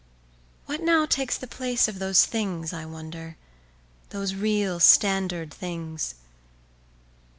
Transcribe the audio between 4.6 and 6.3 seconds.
standard things?